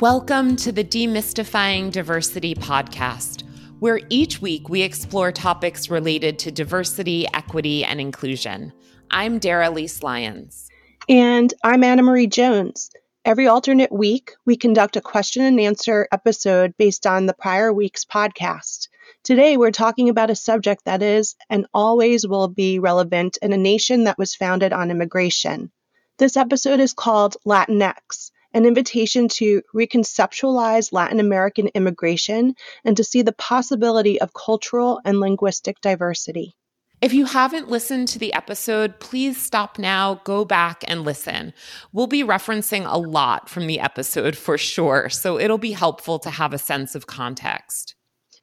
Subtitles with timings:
[0.00, 3.42] Welcome to the Demystifying Diversity podcast,
[3.80, 8.72] where each week we explore topics related to diversity, equity, and inclusion.
[9.10, 10.68] I'm Daralyse Lyons.
[11.08, 12.90] And I'm Anna Marie Jones.
[13.24, 18.04] Every alternate week, we conduct a question and answer episode based on the prior week's
[18.04, 18.86] podcast.
[19.24, 23.56] Today, we're talking about a subject that is and always will be relevant in a
[23.56, 25.72] nation that was founded on immigration.
[26.18, 32.54] This episode is called Latinx an invitation to reconceptualize Latin American immigration
[32.84, 36.56] and to see the possibility of cultural and linguistic diversity.
[37.00, 41.52] If you haven't listened to the episode, please stop now, go back and listen.
[41.92, 46.30] We'll be referencing a lot from the episode for sure, so it'll be helpful to
[46.30, 47.94] have a sense of context.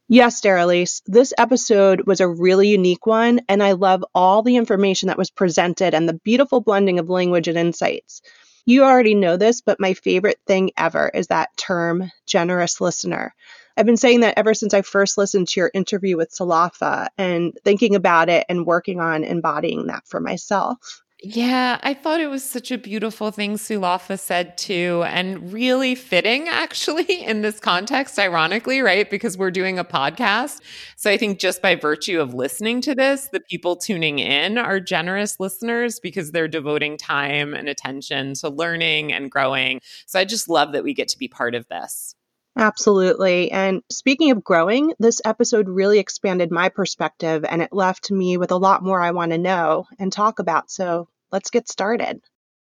[0.07, 5.07] Yes, Daralyse, this episode was a really unique one, and I love all the information
[5.07, 8.21] that was presented and the beautiful blending of language and insights.
[8.67, 13.33] You already know this, but my favorite thing ever is that term, generous listener.
[13.75, 17.57] I've been saying that ever since I first listened to your interview with Salafa and
[17.63, 21.01] thinking about it and working on embodying that for myself.
[21.27, 26.47] Yeah, I thought it was such a beautiful thing Sulafa said too, and really fitting
[26.51, 29.09] actually in this context, ironically, right?
[29.09, 30.61] Because we're doing a podcast.
[30.95, 34.79] So I think just by virtue of listening to this, the people tuning in are
[34.79, 39.81] generous listeners because they're devoting time and attention to learning and growing.
[40.05, 42.13] So I just love that we get to be part of this.
[42.55, 43.51] Absolutely.
[43.51, 48.51] And speaking of growing, this episode really expanded my perspective and it left me with
[48.51, 50.69] a lot more I want to know and talk about.
[50.69, 52.21] So let's get started.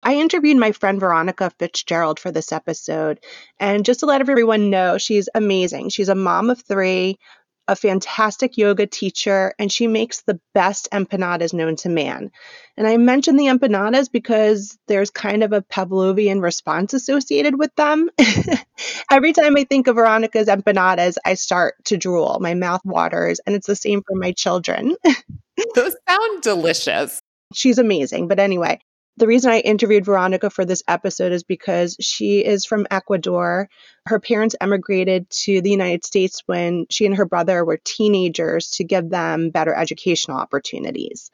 [0.02, 3.20] I interviewed my friend Veronica Fitzgerald for this episode.
[3.58, 5.90] And just to let everyone know, she's amazing.
[5.90, 7.18] She's a mom of three,
[7.68, 12.30] a fantastic yoga teacher, and she makes the best empanadas known to man.
[12.76, 18.10] And I mention the empanadas because there's kind of a Pavlovian response associated with them.
[19.10, 22.38] Every time I think of Veronica's empanadas, I start to drool.
[22.40, 24.96] My mouth waters, and it's the same for my children.
[25.74, 27.20] Those sound delicious.
[27.52, 28.28] She's amazing.
[28.28, 28.80] But anyway,
[29.16, 33.68] the reason I interviewed Veronica for this episode is because she is from Ecuador.
[34.06, 38.84] Her parents emigrated to the United States when she and her brother were teenagers to
[38.84, 41.30] give them better educational opportunities.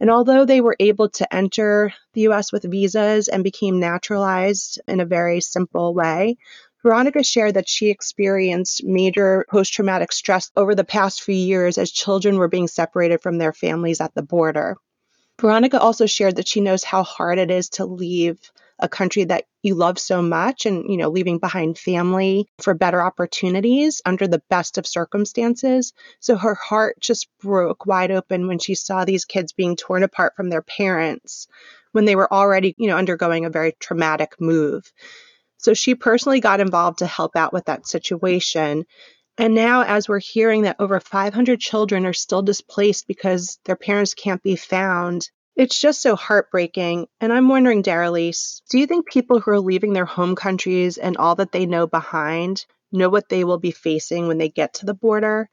[0.00, 4.98] And although they were able to enter the US with visas and became naturalized in
[5.00, 6.38] a very simple way,
[6.82, 11.92] Veronica shared that she experienced major post traumatic stress over the past few years as
[11.92, 14.78] children were being separated from their families at the border.
[15.40, 18.38] Veronica also shared that she knows how hard it is to leave
[18.78, 23.02] a country that you love so much and you know leaving behind family for better
[23.02, 25.92] opportunities under the best of circumstances.
[26.18, 30.34] So her heart just broke wide open when she saw these kids being torn apart
[30.36, 31.46] from their parents
[31.92, 34.90] when they were already you know undergoing a very traumatic move.
[35.58, 38.86] So she personally got involved to help out with that situation
[39.40, 44.12] and now, as we're hearing that over 500 children are still displaced because their parents
[44.12, 47.06] can't be found, it's just so heartbreaking.
[47.22, 51.16] And I'm wondering, Daralyse, do you think people who are leaving their home countries and
[51.16, 54.84] all that they know behind know what they will be facing when they get to
[54.84, 55.48] the border?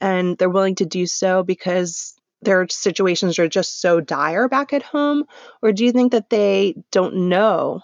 [0.00, 4.82] And they're willing to do so because their situations are just so dire back at
[4.82, 5.26] home?
[5.62, 7.82] Or do you think that they don't know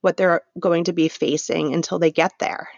[0.00, 2.68] what they're going to be facing until they get there?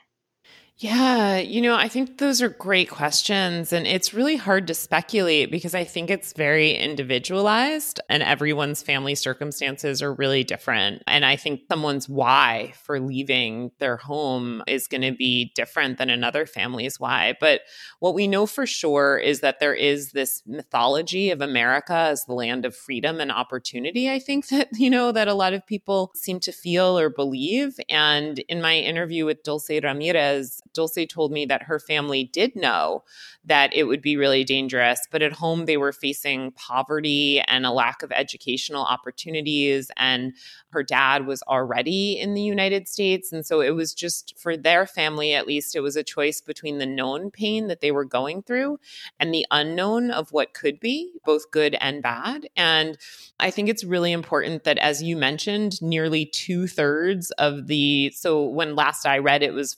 [0.79, 3.73] Yeah, you know, I think those are great questions.
[3.73, 9.15] And it's really hard to speculate because I think it's very individualized and everyone's family
[9.15, 11.05] circumstances are really different.
[11.07, 16.11] And I think someone's why for leaving their home is going to be different than
[16.11, 17.37] another family's why.
[17.39, 17.61] But
[18.01, 22.35] what we know for sure is that there is this mythology of America as the
[22.35, 24.11] land of freedom and opportunity.
[24.11, 27.79] I think that, you know, that a lot of people seem to feel or believe.
[27.89, 33.05] And in my interview with Dulce Ramirez, Dulce told me that her family did know
[33.45, 37.71] that it would be really dangerous, but at home they were facing poverty and a
[37.71, 39.91] lack of educational opportunities.
[39.97, 40.35] And
[40.71, 43.32] her dad was already in the United States.
[43.32, 46.79] And so it was just for their family, at least, it was a choice between
[46.79, 48.79] the known pain that they were going through
[49.20, 52.49] and the unknown of what could be, both good and bad.
[52.56, 52.99] And
[53.38, 58.44] I think it's really important that, as you mentioned, nearly two thirds of the, so
[58.44, 59.75] when last I read, it was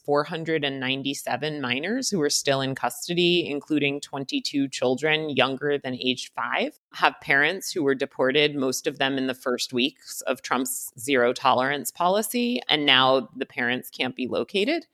[0.87, 6.79] 497 minors who were still in custody, including 22 children younger than age five.
[6.97, 11.31] Have parents who were deported, most of them in the first weeks of Trump's zero
[11.31, 14.85] tolerance policy, and now the parents can't be located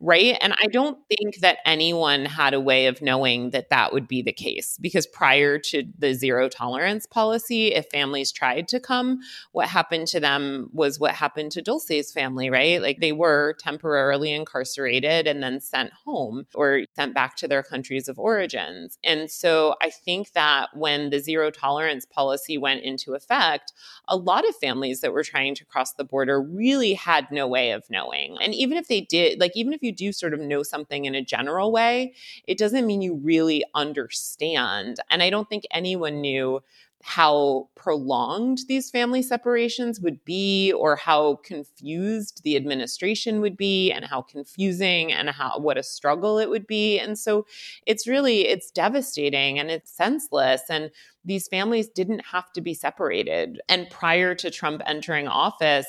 [0.00, 0.36] right?
[0.40, 4.22] And I don't think that anyone had a way of knowing that that would be
[4.22, 9.20] the case because prior to the zero tolerance policy, if families tried to come,
[9.52, 12.80] what happened to them was what happened to Dulce's family, right?
[12.80, 18.08] Like they were temporarily incarcerated and then sent home or sent back to their countries
[18.08, 18.98] of origins.
[19.04, 23.72] And so I think that when the zero tolerance policy went into effect,
[24.08, 27.70] a lot of families that were trying to cross the border really had no way
[27.70, 28.36] of knowing.
[28.40, 31.14] And even if they did, like, even if you do sort of know something in
[31.14, 32.14] a general way,
[32.46, 34.98] it doesn't mean you really understand.
[35.10, 36.60] And I don't think anyone knew
[37.06, 44.06] how prolonged these family separations would be or how confused the administration would be and
[44.06, 47.44] how confusing and how what a struggle it would be and so
[47.86, 50.90] it's really it's devastating and it's senseless and
[51.24, 55.86] these families didn't have to be separated and prior to Trump entering office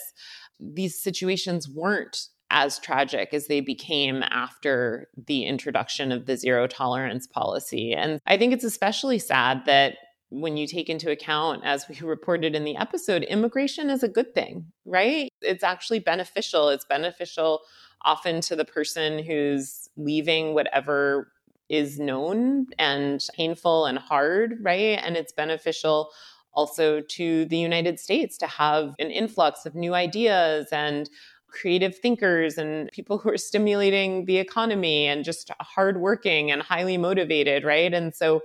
[0.60, 7.28] these situations weren't as tragic as they became after the introduction of the zero tolerance
[7.28, 7.94] policy.
[7.94, 9.98] And I think it's especially sad that
[10.30, 14.34] when you take into account, as we reported in the episode, immigration is a good
[14.34, 15.30] thing, right?
[15.42, 16.70] It's actually beneficial.
[16.70, 17.62] It's beneficial
[18.04, 21.32] often to the person who's leaving whatever
[21.70, 25.00] is known and painful and hard, right?
[25.04, 26.10] And it's beneficial
[26.54, 31.10] also to the United States to have an influx of new ideas and
[31.48, 37.64] creative thinkers and people who are stimulating the economy and just hardworking and highly motivated,
[37.64, 37.94] right?
[37.94, 38.42] And so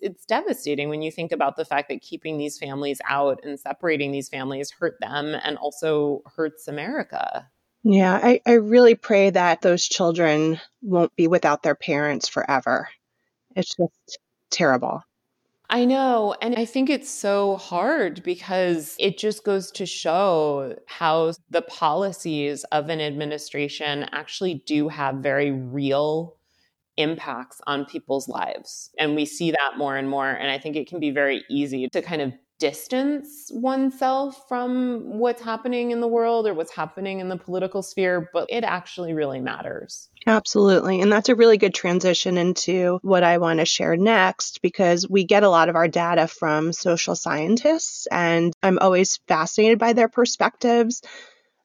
[0.00, 4.12] it's devastating when you think about the fact that keeping these families out and separating
[4.12, 7.48] these families hurt them and also hurts America.
[7.84, 12.88] Yeah, I, I really pray that those children won't be without their parents forever.
[13.54, 14.18] It's just
[14.50, 15.02] terrible.
[15.68, 16.34] I know.
[16.40, 22.64] And I think it's so hard because it just goes to show how the policies
[22.64, 26.36] of an administration actually do have very real
[26.96, 28.90] impacts on people's lives.
[28.98, 30.30] And we see that more and more.
[30.30, 32.32] And I think it can be very easy to kind of
[32.64, 38.30] distance oneself from what's happening in the world or what's happening in the political sphere,
[38.32, 40.08] but it actually really matters.
[40.26, 41.02] Absolutely.
[41.02, 45.24] And that's a really good transition into what I want to share next because we
[45.24, 50.08] get a lot of our data from social scientists, and I'm always fascinated by their
[50.08, 51.02] perspectives.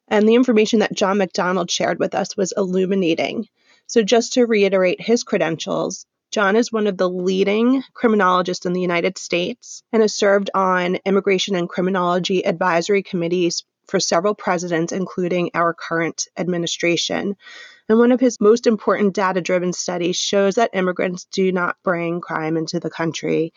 [0.06, 3.46] And the information that John McDonald shared with us was illuminating.
[3.86, 8.80] So, just to reiterate his credentials, John is one of the leading criminologists in the
[8.80, 15.50] United States and has served on immigration and criminology advisory committees for several presidents, including
[15.54, 17.36] our current administration.
[17.88, 22.20] And one of his most important data driven studies shows that immigrants do not bring
[22.20, 23.52] crime into the country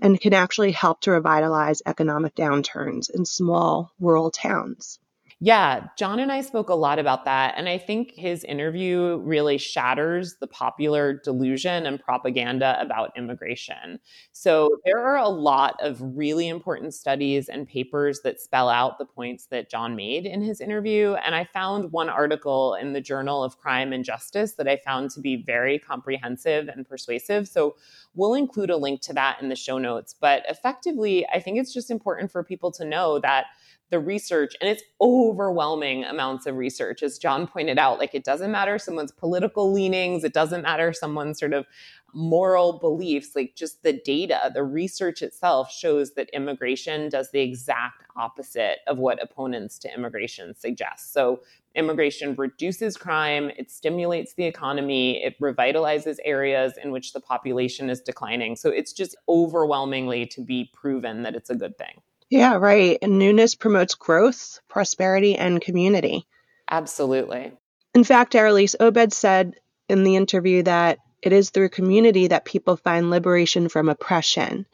[0.00, 5.00] and can actually help to revitalize economic downturns in small rural towns.
[5.44, 7.54] Yeah, John and I spoke a lot about that.
[7.56, 13.98] And I think his interview really shatters the popular delusion and propaganda about immigration.
[14.30, 19.04] So there are a lot of really important studies and papers that spell out the
[19.04, 21.14] points that John made in his interview.
[21.14, 25.10] And I found one article in the Journal of Crime and Justice that I found
[25.10, 27.48] to be very comprehensive and persuasive.
[27.48, 27.74] So
[28.14, 30.14] we'll include a link to that in the show notes.
[30.14, 33.46] But effectively, I think it's just important for people to know that
[33.92, 37.98] the research and it's overwhelming amounts of research as john pointed out.
[37.98, 41.66] Like it doesn't matter someone's political leanings it doesn't matter someone's sort of
[42.14, 48.04] moral beliefs like just the data the research itself shows that immigration does the exact
[48.16, 51.12] opposite of what opponents to immigration suggest.
[51.12, 51.40] So
[51.74, 58.00] immigration reduces crime it stimulates the economy it revitalizes areas in which the population is
[58.00, 58.56] declining.
[58.56, 62.00] So it's just overwhelmingly to be proven that it's a good thing
[62.32, 62.96] yeah, right.
[63.02, 66.26] And newness promotes growth, prosperity, and community.
[66.70, 67.52] Absolutely.
[67.94, 69.56] In fact, Aralise Obed said
[69.90, 74.64] in the interview that it is through community that people find liberation from oppression.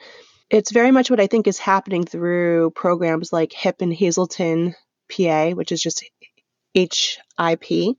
[0.48, 4.76] It's very much what I think is happening through programs like HIP in Hazleton,
[5.10, 6.04] PA, which is just
[6.74, 7.96] HIP,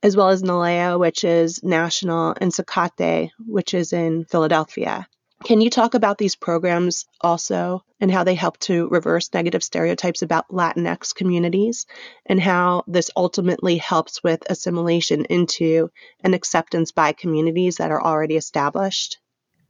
[0.00, 5.08] as well as NALEO, which is national, and Zacate, which is in Philadelphia.
[5.44, 10.22] Can you talk about these programs also and how they help to reverse negative stereotypes
[10.22, 11.86] about Latinx communities
[12.24, 15.90] and how this ultimately helps with assimilation into
[16.24, 19.18] and acceptance by communities that are already established?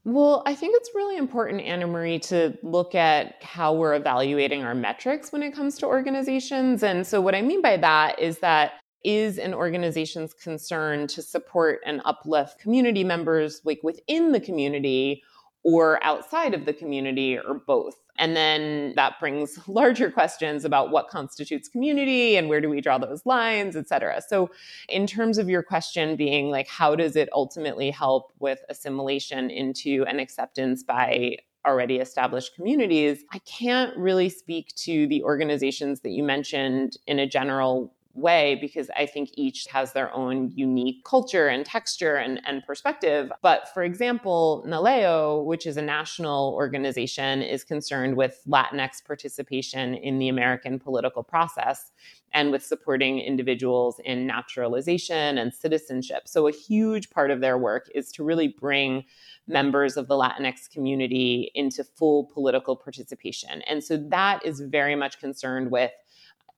[0.05, 4.75] Well, I think it's really important, Anna Marie, to look at how we're evaluating our
[4.75, 6.85] metrics when it comes to organizations.
[6.85, 11.81] And so, what I mean by that is that is an organization's concern to support
[11.85, 15.23] and uplift community members like within the community
[15.63, 17.97] or outside of the community or both.
[18.19, 22.99] And then that brings larger questions about what constitutes community and where do we draw
[22.99, 24.23] those lines, et cetera.
[24.27, 24.51] So,
[24.89, 30.05] in terms of your question being like, how does it ultimately help with assimilation into
[30.07, 31.37] an acceptance by
[31.67, 33.25] already established communities?
[33.33, 38.91] I can't really speak to the organizations that you mentioned in a general way because
[38.97, 43.31] I think each has their own unique culture and texture and, and perspective.
[43.43, 50.19] But for example, NALEO, which is a national organization, is concerned with Latinx participation in
[50.19, 51.93] the American political process
[52.33, 56.23] and with supporting individuals in naturalization and citizenship.
[56.27, 59.05] So a huge part of their work is to really bring
[59.47, 63.63] members of the Latinx community into full political participation.
[63.63, 65.93] And so that is very much concerned with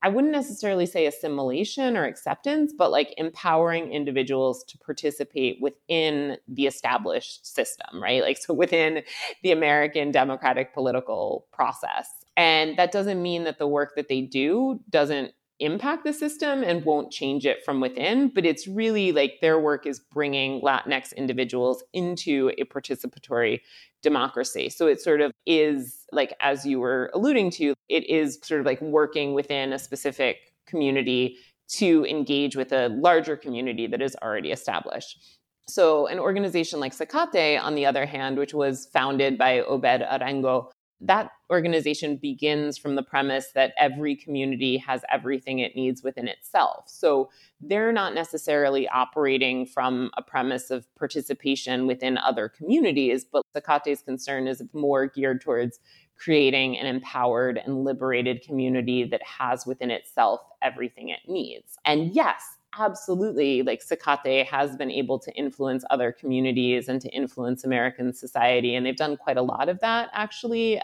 [0.01, 6.67] I wouldn't necessarily say assimilation or acceptance, but like empowering individuals to participate within the
[6.67, 8.21] established system, right?
[8.21, 9.03] Like, so within
[9.43, 12.09] the American democratic political process.
[12.37, 16.85] And that doesn't mean that the work that they do doesn't impact the system and
[16.85, 21.83] won't change it from within, but it's really like their work is bringing Latinx individuals
[21.93, 23.59] into a participatory
[24.01, 24.69] democracy.
[24.69, 28.65] So it sort of is like, as you were alluding to, it is sort of
[28.65, 30.37] like working within a specific
[30.67, 31.37] community
[31.69, 35.19] to engage with a larger community that is already established.
[35.67, 40.71] So, an organization like Zacate, on the other hand, which was founded by Obed Arango,
[41.01, 46.83] that organization begins from the premise that every community has everything it needs within itself.
[46.87, 47.29] So
[47.61, 54.47] they're not necessarily operating from a premise of participation within other communities, but Zacate's concern
[54.47, 55.79] is more geared towards
[56.17, 61.77] creating an empowered and liberated community that has within itself everything it needs.
[61.85, 62.43] And yes,
[62.77, 68.75] absolutely like Zacate has been able to influence other communities and to influence American society.
[68.75, 70.81] And they've done quite a lot of that actually.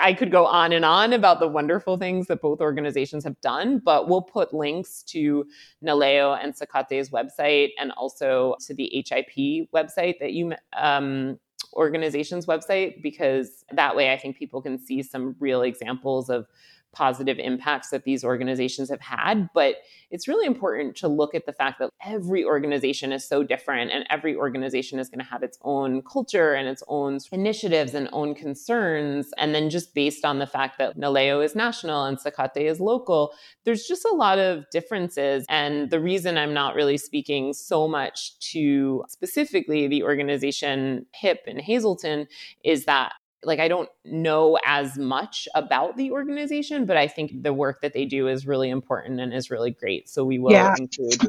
[0.00, 3.78] I could go on and on about the wonderful things that both organizations have done,
[3.78, 5.44] but we'll put links to
[5.84, 11.38] NALEO and Zacate's website and also to the HIP website that you um,
[11.74, 16.46] organization's website because that way I think people can see some real examples of
[16.92, 19.48] positive impacts that these organizations have had.
[19.54, 19.76] But
[20.10, 24.06] it's really important to look at the fact that every organization is so different and
[24.08, 28.34] every organization is going to have its own culture and its own initiatives and own
[28.34, 29.30] concerns.
[29.36, 33.32] And then just based on the fact that NALEO is national and Zacate is local,
[33.64, 35.44] there's just a lot of differences.
[35.48, 41.58] And the reason I'm not really speaking so much to specifically the organization HIP in
[41.58, 42.26] Hazleton
[42.64, 43.12] is that
[43.42, 47.92] like I don't know as much about the organization, but I think the work that
[47.92, 50.08] they do is really important and is really great.
[50.08, 50.74] So we will yeah.
[50.78, 51.20] include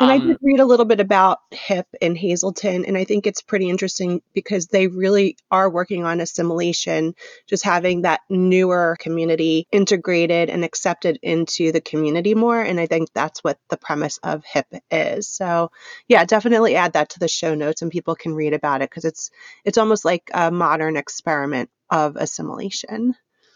[0.00, 3.26] and I did um, read a little bit about HIP in Hazleton, and I think
[3.26, 7.14] it's pretty interesting because they really are working on assimilation,
[7.46, 12.60] just having that newer community integrated and accepted into the community more.
[12.60, 15.28] And I think that's what the premise of HIP is.
[15.28, 15.70] So,
[16.08, 19.04] yeah, definitely add that to the show notes, and people can read about it because
[19.04, 19.30] it's
[19.64, 23.14] it's almost like a modern experiment of assimilation.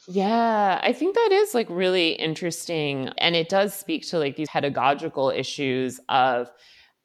[0.09, 3.09] Yeah, I think that is like really interesting.
[3.19, 6.51] And it does speak to like these pedagogical issues of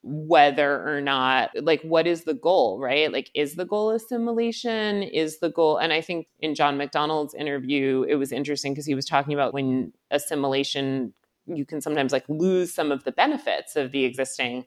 [0.08, 3.12] whether or not, like, what is the goal, right?
[3.12, 5.02] Like, is the goal assimilation?
[5.04, 8.94] Is the goal, and I think in John McDonald's interview, it was interesting because he
[8.94, 11.14] was talking about when assimilation,
[11.48, 14.66] you can sometimes like lose some of the benefits of the existing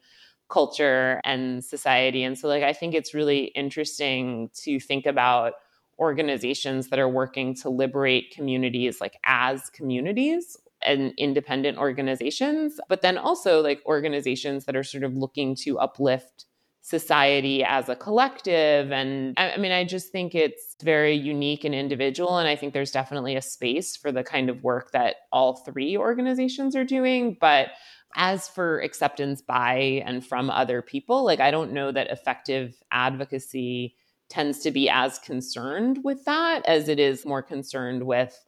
[0.49, 2.25] culture and society.
[2.25, 5.53] And so, like, I think it's really interesting to think about
[5.99, 13.19] organizations that are working to liberate communities like as communities and independent organizations, but then
[13.19, 16.45] also like organizations that are sort of looking to uplift
[16.89, 18.91] society as a collective.
[18.93, 22.39] And I, I, mean, I just think it's very unique and individual.
[22.39, 25.97] And I think there's definitely a space for the kind of work that all three
[25.99, 27.37] organizations are doing.
[27.39, 27.69] But
[28.17, 33.95] as for acceptance by and from other people, like I don't know that effective advocacy
[34.29, 38.39] tends to be as concerned with that as it is more concerned with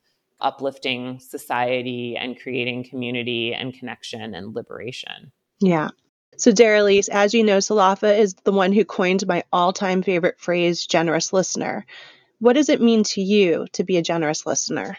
[0.41, 5.33] uplifting society and creating community and connection and liberation.
[5.61, 5.91] Yeah.
[6.37, 10.41] So, Daralyse, as you know, Salafa is the one who coined my all time favorite
[10.41, 11.85] phrase, generous listener.
[12.39, 14.97] What does it mean to you to be a generous listener?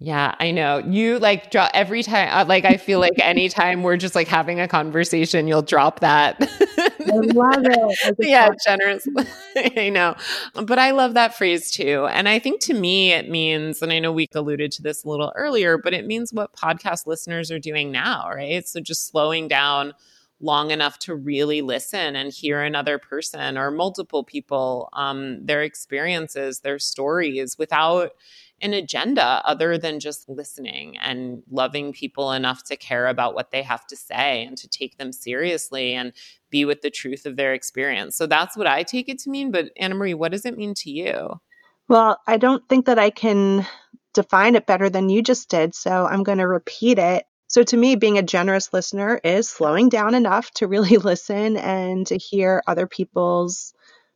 [0.00, 0.78] Yeah, I know.
[0.78, 4.60] You like drop every time, uh, like, I feel like anytime we're just like having
[4.60, 6.36] a conversation, you'll drop that.
[6.40, 8.14] I love it.
[8.20, 9.08] yeah, generous.
[9.76, 10.14] I know.
[10.54, 12.06] But I love that phrase too.
[12.12, 15.08] And I think to me, it means, and I know we alluded to this a
[15.08, 18.68] little earlier, but it means what podcast listeners are doing now, right?
[18.68, 19.94] So just slowing down
[20.40, 26.60] long enough to really listen and hear another person or multiple people, um, their experiences,
[26.60, 28.12] their stories without
[28.60, 33.62] an agenda other than just listening and loving people enough to care about what they
[33.62, 36.12] have to say and to take them seriously and
[36.50, 38.16] be with the truth of their experience.
[38.16, 39.50] So that's what I take it to mean.
[39.50, 41.40] But Anna Marie, what does it mean to you?
[41.88, 43.66] Well, I don't think that I can
[44.12, 45.74] define it better than you just did.
[45.74, 47.24] So I'm going to repeat it.
[47.50, 52.06] So, to me, being a generous listener is slowing down enough to really listen and
[52.08, 53.72] to hear other people's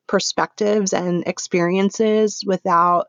[0.07, 3.07] perspectives and experiences without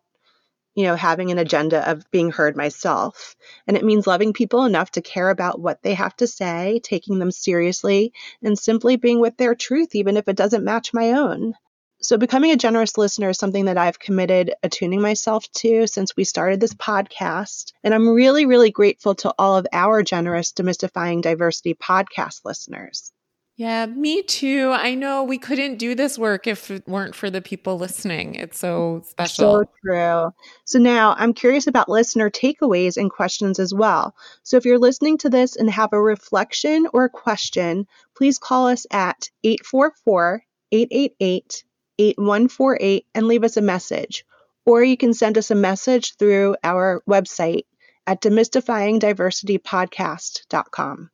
[0.75, 3.35] you know, having an agenda of being heard myself.
[3.67, 7.19] And it means loving people enough to care about what they have to say, taking
[7.19, 11.53] them seriously, and simply being with their truth, even if it doesn't match my own.
[12.01, 16.25] So, becoming a generous listener is something that I've committed attuning myself to since we
[16.25, 17.71] started this podcast.
[17.81, 23.13] And I'm really, really grateful to all of our generous Demystifying Diversity podcast listeners.
[23.55, 24.71] Yeah, me too.
[24.71, 28.33] I know we couldn't do this work if it weren't for the people listening.
[28.33, 29.63] It's so special.
[29.63, 30.31] So true.
[30.65, 34.15] So now I'm curious about listener takeaways and questions as well.
[34.41, 37.85] So if you're listening to this and have a reflection or a question,
[38.17, 41.63] please call us at 844 888
[41.99, 44.25] 8148 and leave us a message.
[44.65, 47.65] Or you can send us a message through our website
[48.07, 51.11] at demystifyingdiversitypodcast.com.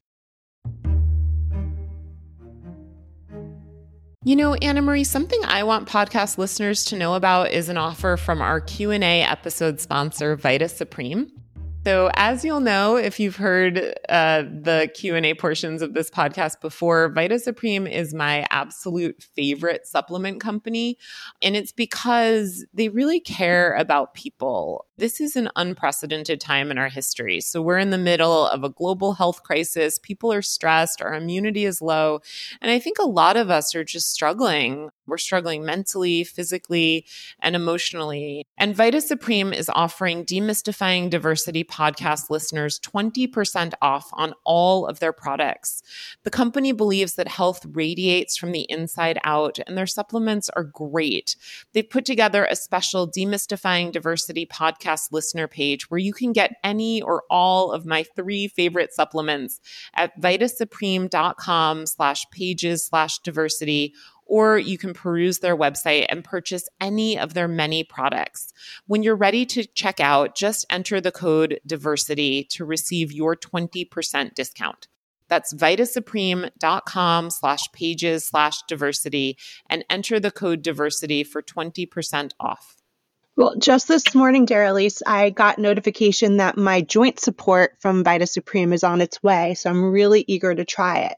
[4.25, 8.17] You know, Anna Marie, something I want podcast listeners to know about is an offer
[8.17, 11.31] from our Q&A episode sponsor, Vita Supreme.
[11.85, 16.09] So, as you'll know, if you've heard uh, the Q and A portions of this
[16.09, 20.97] podcast before, Vita Supreme is my absolute favorite supplement company,
[21.41, 24.87] and it's because they really care about people.
[24.97, 27.39] This is an unprecedented time in our history.
[27.39, 29.99] So, we're in the middle of a global health crisis.
[29.99, 31.01] People are stressed.
[31.01, 32.19] Our immunity is low,
[32.61, 34.89] and I think a lot of us are just struggling.
[35.09, 37.05] We're struggling mentally, physically,
[37.41, 38.45] and emotionally.
[38.57, 45.13] And Vita Supreme is offering demystifying diversity podcast listeners 20% off on all of their
[45.13, 45.81] products.
[46.23, 51.35] The company believes that health radiates from the inside out, and their supplements are great.
[51.73, 57.01] They've put together a special Demystifying Diversity podcast listener page where you can get any
[57.01, 59.59] or all of my three favorite supplements
[59.95, 63.93] at vitasupreme.com slash pages slash diversity
[64.29, 68.53] or you can peruse their website and purchase any of their many products.
[68.85, 74.35] When you're ready to check out, just enter the code diversity to receive your 20%
[74.35, 74.87] discount.
[75.27, 79.37] That's vitasupreme.com slash pages slash diversity
[79.69, 82.78] and enter the code diversity for 20% off.
[83.39, 88.73] Well, just this morning, Daralyse, I got notification that my joint support from Vita Supreme
[88.73, 89.53] is on its way.
[89.53, 91.15] So I'm really eager to try it.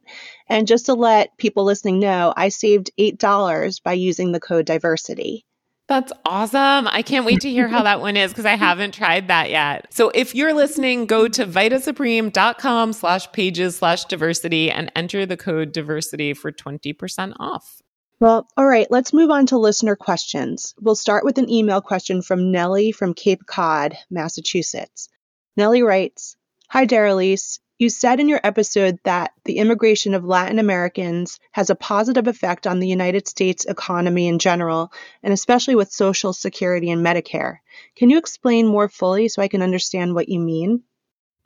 [0.47, 5.47] And just to let people listening know, I saved $8 by using the code diversity.
[5.87, 6.87] That's awesome.
[6.87, 9.91] I can't wait to hear how that one is because I haven't tried that yet.
[9.91, 15.71] So if you're listening, go to vitasupreme.com slash pages slash diversity and enter the code
[15.71, 17.80] diversity for 20% off.
[18.21, 20.75] Well, all right, let's move on to listener questions.
[20.79, 25.09] We'll start with an email question from Nellie from Cape Cod, Massachusetts.
[25.57, 26.37] Nellie writes
[26.69, 27.57] Hi, Daralyse.
[27.79, 32.67] You said in your episode that the immigration of Latin Americans has a positive effect
[32.67, 37.55] on the United States economy in general, and especially with Social Security and Medicare.
[37.95, 40.83] Can you explain more fully so I can understand what you mean?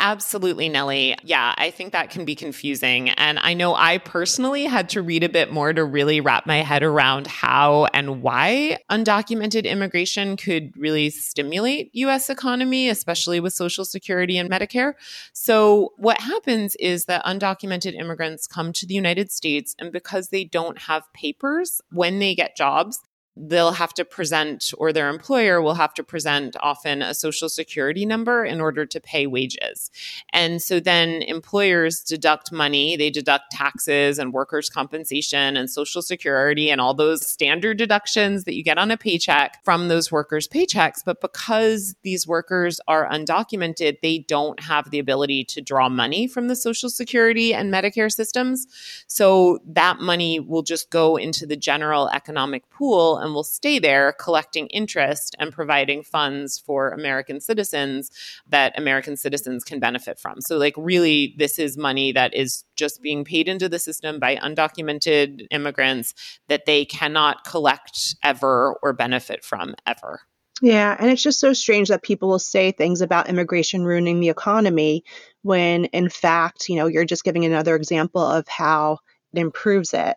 [0.06, 1.16] Absolutely, Nellie.
[1.24, 3.10] Yeah, I think that can be confusing.
[3.10, 6.58] And I know I personally had to read a bit more to really wrap my
[6.58, 13.84] head around how and why undocumented immigration could really stimulate US economy, especially with Social
[13.84, 14.94] Security and Medicare.
[15.34, 20.44] So what happens is that undocumented immigrants come to the United States and because they
[20.44, 23.00] don't have papers when they get jobs,
[23.38, 28.06] they'll have to present, or their employer will have to present often a social security
[28.06, 29.92] number in order to pay wages.
[30.32, 36.70] And so then employers deduct money, they deduct taxes and workers' compensation and social security
[36.70, 41.02] and all those standard deductions that you get on a paycheck from those workers' paychecks.
[41.06, 46.48] But because these workers are undocumented, they don't have the ability to draw money from
[46.48, 48.68] the social security and Medicare systems.
[49.08, 54.14] So that money will just go into the general economic pool and will stay there
[54.14, 58.12] collecting interest and providing funds for American citizens
[58.48, 60.40] that American citizens can benefit from.
[60.40, 64.38] So, like, really, this is money that is just being paid into the system by
[64.38, 66.14] undocumented immigrants
[66.48, 70.22] that they cannot collect ever or benefit from ever.
[70.62, 74.30] Yeah, and it's just so strange that people will say things about immigration ruining the
[74.30, 75.04] economy
[75.42, 79.00] when, in fact, you know, you're just giving another example of how
[79.34, 80.16] it improves it.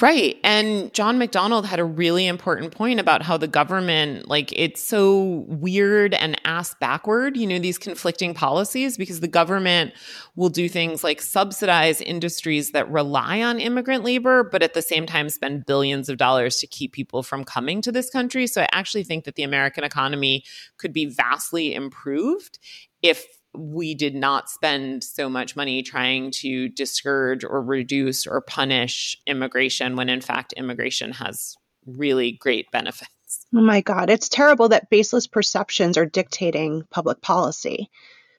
[0.00, 0.38] Right.
[0.42, 5.44] And John McDonald had a really important point about how the government, like, it's so
[5.46, 9.92] weird and ass backward, you know, these conflicting policies, because the government
[10.34, 15.06] will do things like subsidize industries that rely on immigrant labor, but at the same
[15.06, 18.48] time spend billions of dollars to keep people from coming to this country.
[18.48, 20.42] So I actually think that the American economy
[20.76, 22.58] could be vastly improved
[23.00, 29.16] if we did not spend so much money trying to discourage or reduce or punish
[29.26, 33.46] immigration when in fact immigration has really great benefits.
[33.54, 37.90] Oh my God, it's terrible that baseless perceptions are dictating public policy.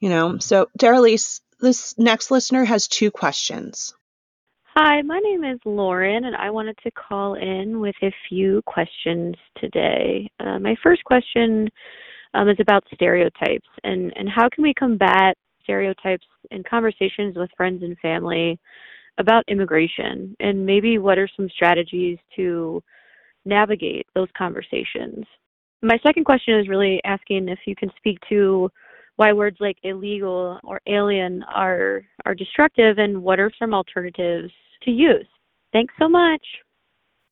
[0.01, 3.93] You know, so Daralyse, this next listener has two questions.
[4.75, 9.36] Hi, my name is Lauren, and I wanted to call in with a few questions
[9.58, 10.30] today.
[10.38, 11.69] Uh, my first question
[12.36, 17.82] um, is about stereotypes and, and how can we combat stereotypes in conversations with friends
[17.82, 18.60] and family
[19.17, 22.84] about immigration and maybe what are some strategies to
[23.45, 25.26] navigate those conversations.
[25.82, 28.69] My second question is really asking if you can speak to
[29.17, 34.52] why words like illegal or alien are are destructive and what are some alternatives
[34.84, 35.28] to use.
[35.71, 36.41] Thanks so much.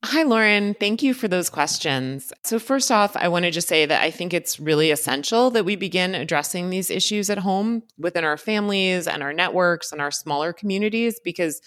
[0.06, 0.74] Hi, Lauren.
[0.74, 2.30] Thank you for those questions.
[2.42, 5.64] So, first off, I want to just say that I think it's really essential that
[5.64, 10.10] we begin addressing these issues at home within our families and our networks and our
[10.10, 11.62] smaller communities, because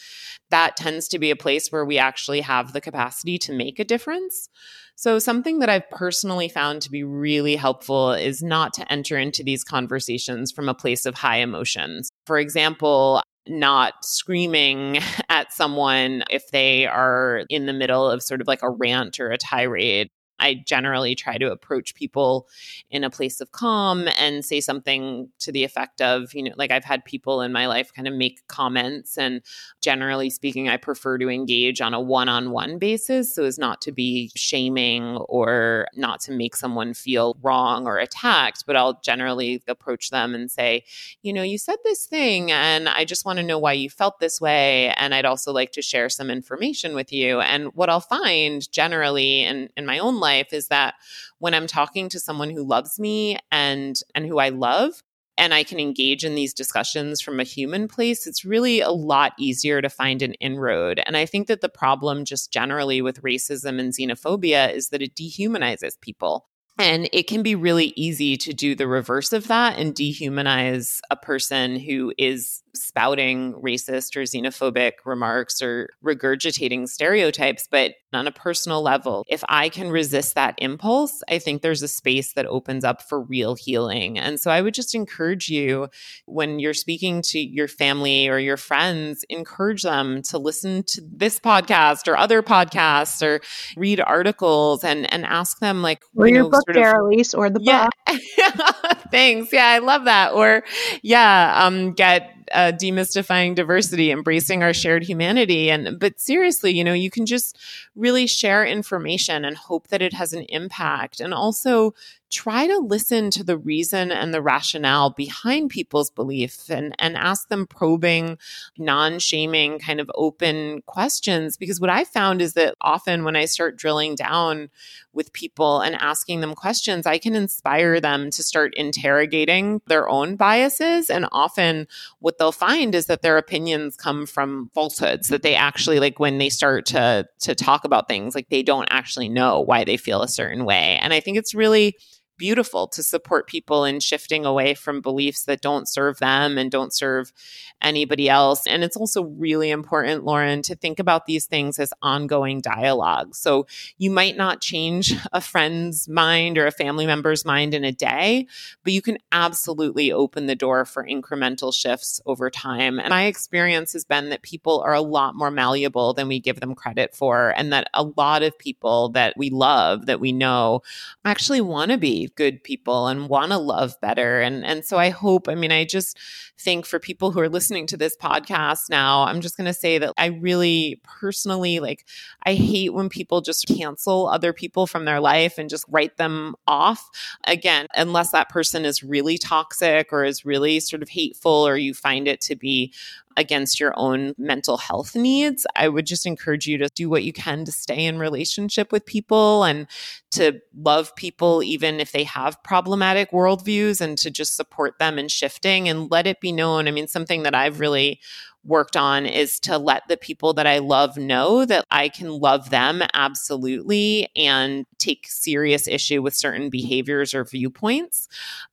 [0.51, 3.83] that tends to be a place where we actually have the capacity to make a
[3.83, 4.49] difference.
[4.95, 9.41] So, something that I've personally found to be really helpful is not to enter into
[9.41, 12.11] these conversations from a place of high emotions.
[12.27, 18.47] For example, not screaming at someone if they are in the middle of sort of
[18.47, 20.09] like a rant or a tirade.
[20.39, 22.47] I generally try to approach people
[22.89, 26.71] in a place of calm and say something to the effect of, you know, like
[26.71, 29.17] I've had people in my life kind of make comments.
[29.17, 29.41] And
[29.81, 33.81] generally speaking, I prefer to engage on a one on one basis so as not
[33.81, 38.65] to be shaming or not to make someone feel wrong or attacked.
[38.65, 40.83] But I'll generally approach them and say,
[41.21, 44.19] you know, you said this thing, and I just want to know why you felt
[44.19, 44.93] this way.
[44.97, 47.41] And I'd also like to share some information with you.
[47.41, 50.95] And what I'll find generally in, in my own life, life is that
[51.39, 55.01] when I'm talking to someone who loves me and and who I love,
[55.37, 59.33] and I can engage in these discussions from a human place, it's really a lot
[59.37, 60.99] easier to find an inroad.
[61.05, 65.15] And I think that the problem, just generally with racism and xenophobia, is that it
[65.15, 66.47] dehumanizes people.
[66.79, 71.15] And it can be really easy to do the reverse of that and dehumanize a
[71.15, 77.67] person who is spouting racist or xenophobic remarks or regurgitating stereotypes.
[77.69, 81.87] But on a personal level, if I can resist that impulse, I think there's a
[81.87, 84.17] space that opens up for real healing.
[84.17, 85.89] And so I would just encourage you
[86.25, 91.39] when you're speaking to your family or your friends, encourage them to listen to this
[91.39, 93.41] podcast or other podcasts or
[93.75, 97.49] read articles and, and ask them, like, or you your know, book, sort of, or
[97.49, 97.87] the yeah.
[98.05, 98.97] book.
[99.11, 99.51] Thanks.
[99.51, 100.33] Yeah, I love that.
[100.33, 100.63] Or,
[101.01, 105.69] yeah, um, get uh, demystifying diversity, embracing our shared humanity.
[105.69, 107.57] And but seriously, you know, you can just
[107.95, 111.93] really share information and hope that it has an impact, and also
[112.29, 117.47] try to listen to the reason and the rationale behind people's belief and, and ask
[117.47, 118.37] them probing,
[118.77, 121.57] non shaming, kind of open questions.
[121.57, 124.69] Because what I found is that often when I start drilling down
[125.13, 130.35] with people and asking them questions, I can inspire them to start interrogating their own
[130.35, 131.09] biases.
[131.09, 131.87] And often
[132.19, 136.37] what they'll find is that their opinions come from falsehoods, that they actually, like when
[136.37, 140.21] they start to, to talk about things, like they don't actually know why they feel
[140.21, 140.99] a certain way.
[141.01, 141.95] And I think it's really
[142.37, 146.93] beautiful to support people in shifting away from beliefs that don't serve them and don't
[146.93, 147.33] serve
[147.81, 148.65] anybody else.
[148.65, 153.35] And it's also really important, Lauren, to think about these things as ongoing dialogue.
[153.35, 157.91] So you might not change a friend's mind or a family member's mind in a
[157.91, 158.47] day,
[158.83, 162.99] but you can absolutely open the door for incremental shifts over time.
[162.99, 166.59] And my experience has been that people are a lot more malleable than we give
[166.59, 170.81] them credit for, and that a lot of people that we love, that we know,
[171.25, 174.39] actually want to be good people and want to love better.
[174.41, 176.17] And and so I hope, I mean, I just
[176.59, 179.97] think for people who are listening to this podcast now, I'm just going to say
[179.97, 182.05] that I really personally like
[182.43, 186.55] I hate when people just cancel other people from their life and just write them
[186.67, 187.09] off.
[187.45, 191.93] Again, unless that person is really toxic or is really sort of hateful or you
[191.93, 192.93] find it to be
[193.37, 197.31] against your own mental health needs, I would just encourage you to do what you
[197.31, 199.87] can to stay in relationship with people and
[200.31, 205.27] to love people, even if they have problematic worldviews, and to just support them in
[205.27, 206.87] shifting and let it be known.
[206.87, 208.19] I mean, something that I've really
[208.63, 212.69] worked on is to let the people that I love know that I can love
[212.69, 218.27] them absolutely and take serious issue with certain behaviors or viewpoints.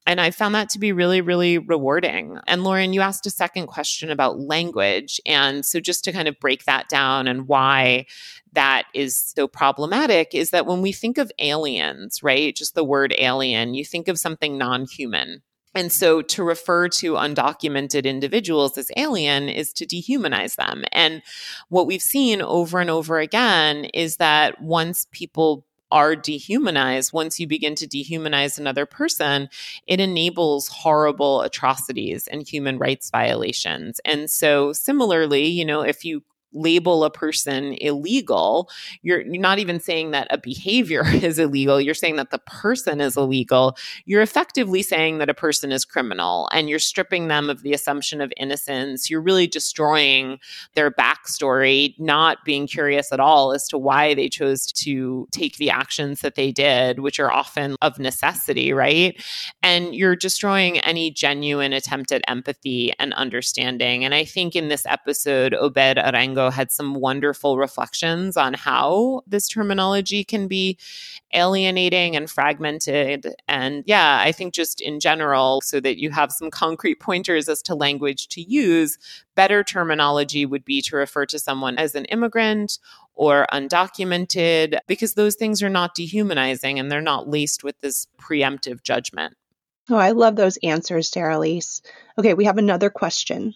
[0.07, 2.39] And I found that to be really, really rewarding.
[2.47, 5.21] And Lauren, you asked a second question about language.
[5.27, 8.07] And so just to kind of break that down and why
[8.53, 13.15] that is so problematic is that when we think of aliens, right, just the word
[13.19, 15.43] alien, you think of something non human.
[15.75, 20.85] And so to refer to undocumented individuals as alien is to dehumanize them.
[20.93, 21.23] And
[21.69, 27.47] what we've seen over and over again is that once people are dehumanized, once you
[27.47, 29.49] begin to dehumanize another person,
[29.87, 34.01] it enables horrible atrocities and human rights violations.
[34.05, 36.25] And so, similarly, you know, if you
[36.55, 38.71] label a person illegal,
[39.03, 41.81] you're, you're not even saying that a behavior is illegal.
[41.81, 43.77] You're saying that the person is illegal.
[44.07, 48.21] You're effectively saying that a person is criminal and you're stripping them of the assumption
[48.21, 49.11] of innocence.
[49.11, 50.39] You're really destroying
[50.75, 55.71] their backstory, not being curious at all as to why they chose to take the
[55.71, 59.21] actions that they did, which are often of necessity, right?
[59.63, 64.05] And you're destroying any genuine attempt at empathy and understanding.
[64.05, 69.49] And I think in this episode, Obed Arango had some wonderful reflections on how this
[69.49, 70.79] terminology can be
[71.33, 73.35] alienating and fragmented.
[73.49, 77.63] And yeah, I think just in general, so that you have some concrete pointers as
[77.63, 78.99] to language to use,
[79.35, 82.79] better terminology would be to refer to someone as an immigrant
[83.15, 88.83] or undocumented, because those things are not dehumanizing and they're not laced with this preemptive
[88.83, 89.37] judgment.
[89.89, 91.83] Oh, I love those answers, Daralyse.
[92.19, 93.55] Okay, we have another question.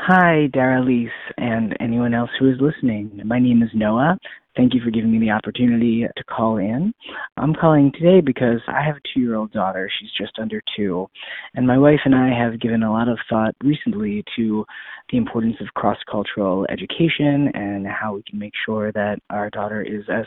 [0.00, 3.20] Hi, Daralyse, and anyone else who is listening.
[3.24, 4.16] My name is Noah.
[4.56, 6.94] Thank you for giving me the opportunity to call in.
[7.36, 9.90] I'm calling today because I have a two year old daughter.
[9.98, 11.08] She's just under two.
[11.54, 14.64] And my wife and I have given a lot of thought recently to
[15.10, 19.82] the importance of cross cultural education and how we can make sure that our daughter
[19.82, 20.26] is as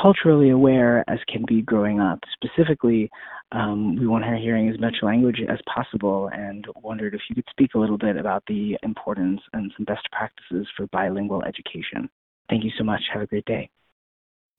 [0.00, 2.18] culturally aware as can be growing up.
[2.32, 3.10] Specifically,
[3.52, 7.48] um, we want her hearing as much language as possible and wondered if you could
[7.50, 12.08] speak a little bit about the importance and some best practices for bilingual education.
[12.48, 13.02] Thank you so much.
[13.12, 13.70] Have a great day.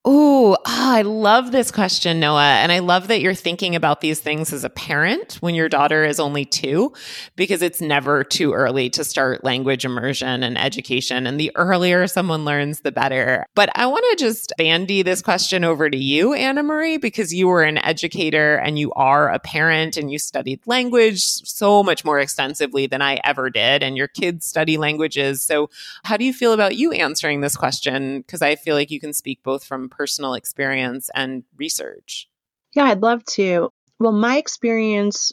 [0.04, 2.42] Oh, I love this question, Noah.
[2.42, 6.04] And I love that you're thinking about these things as a parent when your daughter
[6.04, 6.92] is only two,
[7.36, 11.28] because it's never too early to start language immersion and education.
[11.28, 13.46] And the earlier someone learns, the better.
[13.54, 17.48] But I want to just bandy this question over to you, Anna Marie, because you
[17.48, 22.20] were an educator and you are a parent and you studied language so much more
[22.20, 23.84] extensively than I ever did.
[23.84, 25.44] And your kids study languages.
[25.44, 25.70] So,
[26.06, 28.22] how do you feel about you answering this question?
[28.22, 32.27] Because I feel like you can speak both from personal experience and research?
[32.73, 33.69] Yeah, I'd love to.
[33.99, 35.32] Well, my experience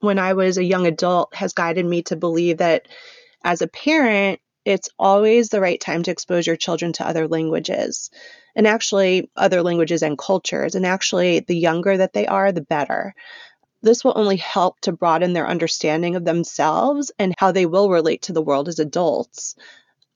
[0.00, 2.88] when I was a young adult has guided me to believe that
[3.44, 8.10] as a parent, it's always the right time to expose your children to other languages
[8.56, 10.74] and actually other languages and cultures.
[10.74, 13.14] And actually, the younger that they are, the better.
[13.82, 18.22] This will only help to broaden their understanding of themselves and how they will relate
[18.22, 19.54] to the world as adults.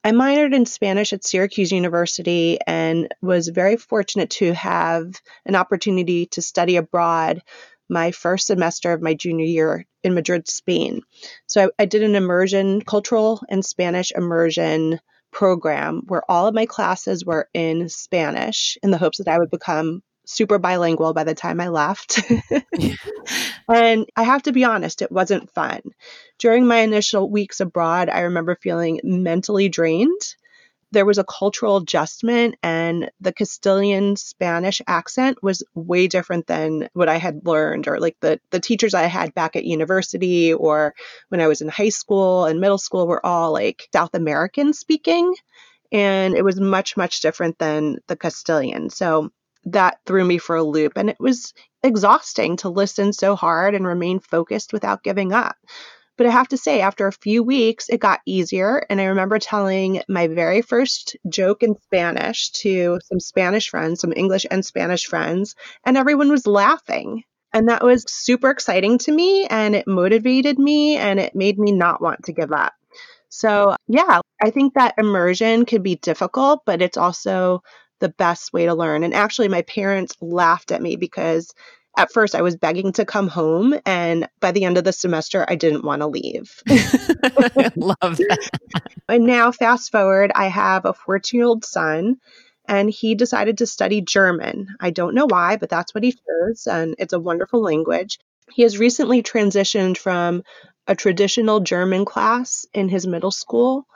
[0.02, 6.26] I minored in Spanish at Syracuse University and was very fortunate to have an opportunity
[6.26, 7.42] to study abroad
[7.90, 11.02] my first semester of my junior year in Madrid, Spain.
[11.46, 15.00] So I, I did an immersion, cultural and Spanish immersion
[15.32, 19.50] program where all of my classes were in Spanish in the hopes that I would
[19.50, 22.20] become super bilingual by the time I left.
[23.68, 25.80] and I have to be honest, it wasn't fun.
[26.38, 30.20] During my initial weeks abroad, I remember feeling mentally drained.
[30.92, 37.08] There was a cultural adjustment, and the Castilian Spanish accent was way different than what
[37.08, 40.94] I had learned, or like the, the teachers I had back at university or
[41.28, 45.32] when I was in high school and middle school were all like South American speaking.
[45.92, 48.90] And it was much, much different than the Castilian.
[48.90, 49.30] So
[49.64, 50.92] that threw me for a loop.
[50.96, 55.56] And it was exhausting to listen so hard and remain focused without giving up.
[56.16, 58.84] But I have to say, after a few weeks, it got easier.
[58.90, 64.12] And I remember telling my very first joke in Spanish to some Spanish friends, some
[64.14, 65.54] English and Spanish friends,
[65.86, 67.22] and everyone was laughing.
[67.54, 69.46] And that was super exciting to me.
[69.46, 72.74] And it motivated me and it made me not want to give up.
[73.30, 77.62] So, yeah, I think that immersion could be difficult, but it's also
[78.00, 79.02] the best way to learn.
[79.04, 81.52] And actually, my parents laughed at me because
[81.96, 83.74] at first I was begging to come home.
[83.84, 86.62] And by the end of the semester, I didn't want to leave.
[87.76, 88.50] Love that.
[89.08, 92.16] and now, fast forward, I have a 14 year old son.
[92.68, 94.68] And he decided to study German.
[94.78, 96.68] I don't know why, but that's what he chose.
[96.68, 98.20] And it's a wonderful language.
[98.52, 100.44] He has recently transitioned from
[100.86, 103.86] a traditional German class in his middle school,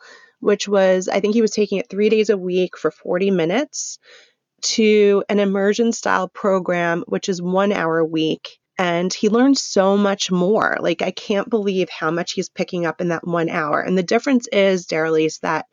[0.44, 3.98] which was, I think he was taking it three days a week for 40 minutes,
[4.60, 8.58] to an immersion style program, which is one hour a week.
[8.76, 10.76] And he learned so much more.
[10.80, 13.80] Like, I can't believe how much he's picking up in that one hour.
[13.80, 15.66] And the difference is, Daralyse, that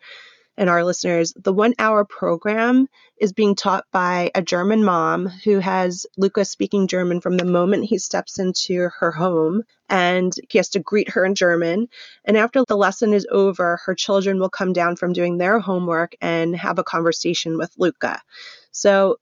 [0.58, 2.88] and our listeners, the one hour program
[3.18, 7.86] is being taught by a German mom who has Luca speaking German from the moment
[7.86, 9.64] he steps into her home.
[9.90, 11.88] And he has to greet her in German.
[12.26, 16.16] And after the lesson is over, her children will come down from doing their homework
[16.22, 18.22] and have a conversation with Luca.
[18.72, 19.18] So,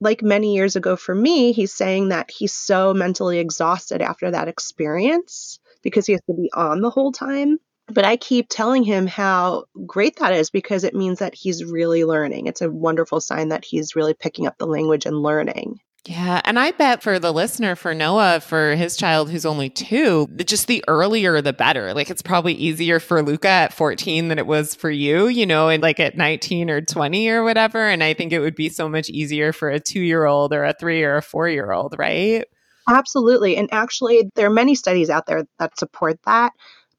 [0.00, 4.48] like many years ago for me, he's saying that he's so mentally exhausted after that
[4.48, 9.06] experience because he has to be on the whole time but I keep telling him
[9.06, 12.46] how great that is because it means that he's really learning.
[12.46, 15.80] It's a wonderful sign that he's really picking up the language and learning.
[16.06, 16.42] Yeah.
[16.44, 20.66] And I bet for the listener, for Noah, for his child who's only two, just
[20.66, 21.94] the earlier the better.
[21.94, 25.70] Like it's probably easier for Luca at 14 than it was for you, you know,
[25.70, 27.88] and like at 19 or 20 or whatever.
[27.88, 30.64] And I think it would be so much easier for a two year old or
[30.64, 32.44] a three or a four year old, right?
[32.86, 33.56] Absolutely.
[33.56, 36.52] And actually, there are many studies out there that support that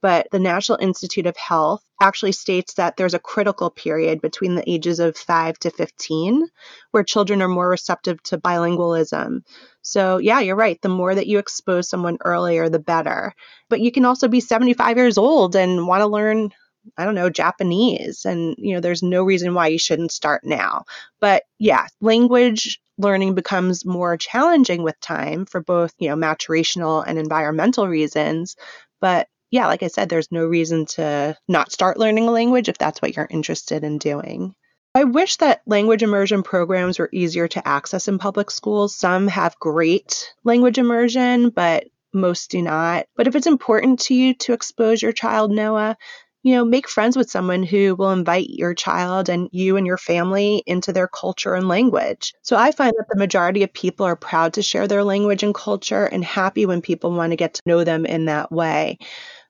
[0.05, 4.69] but the National Institute of Health actually states that there's a critical period between the
[4.69, 6.47] ages of 5 to 15
[6.91, 9.41] where children are more receptive to bilingualism.
[9.81, 10.79] So, yeah, you're right.
[10.79, 13.33] The more that you expose someone earlier, the better.
[13.67, 16.51] But you can also be 75 years old and want to learn
[16.99, 18.25] I don't know, Japanese.
[18.25, 20.85] And, you know, there's no reason why you shouldn't start now.
[21.19, 27.17] But yeah, language learning becomes more challenging with time for both, you know, maturational and
[27.17, 28.55] environmental reasons.
[29.01, 32.77] But yeah, like I said, there's no reason to not start learning a language if
[32.77, 34.55] that's what you're interested in doing.
[34.93, 38.95] I wish that language immersion programs were easier to access in public schools.
[38.95, 43.05] Some have great language immersion, but most do not.
[43.17, 45.97] But if it's important to you to expose your child, Noah,
[46.45, 49.97] you know, make friends with someone who will invite your child and you and your
[49.97, 52.35] family into their culture and language.
[52.43, 55.55] So I find that the majority of people are proud to share their language and
[55.55, 58.99] culture and happy when people want to get to know them in that way.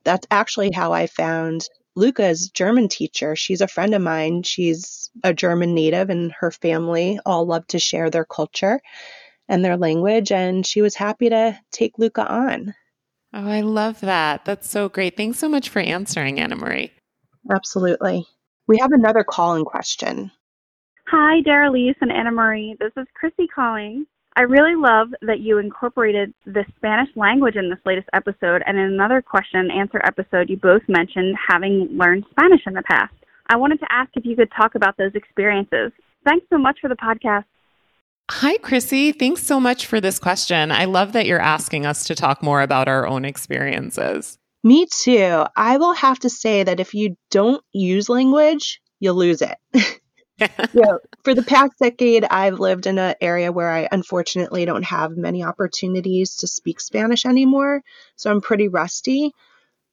[0.05, 3.35] That's actually how I found Luca's German teacher.
[3.35, 4.43] She's a friend of mine.
[4.43, 8.81] She's a German native, and her family all love to share their culture
[9.49, 10.31] and their language.
[10.31, 12.73] And she was happy to take Luca on.
[13.33, 14.45] Oh, I love that.
[14.45, 15.17] That's so great.
[15.17, 16.91] Thanks so much for answering, Anna Marie.
[17.53, 18.25] Absolutely.
[18.67, 20.31] We have another call in question.
[21.07, 22.75] Hi, Daralyse and Anna Marie.
[22.79, 24.05] This is Chrissy calling.
[24.37, 28.63] I really love that you incorporated the Spanish language in this latest episode.
[28.65, 32.83] And in another question and answer episode, you both mentioned having learned Spanish in the
[32.83, 33.13] past.
[33.47, 35.91] I wanted to ask if you could talk about those experiences.
[36.25, 37.45] Thanks so much for the podcast.
[38.29, 39.11] Hi, Chrissy.
[39.11, 40.71] Thanks so much for this question.
[40.71, 44.37] I love that you're asking us to talk more about our own experiences.
[44.63, 45.45] Me too.
[45.55, 49.57] I will have to say that if you don't use language, you'll lose it.
[50.73, 55.17] yeah, for the past decade, I've lived in an area where I unfortunately don't have
[55.17, 57.81] many opportunities to speak Spanish anymore.
[58.15, 59.31] So I'm pretty rusty.